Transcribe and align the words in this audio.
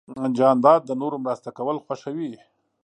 جانداد 0.37 0.81
د 0.85 0.91
نورو 1.01 1.17
مرسته 1.25 1.49
کول 1.57 1.77
خوښوي. 1.85 2.33